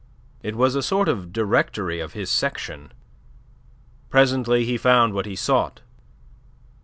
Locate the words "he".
4.65-4.75, 5.27-5.35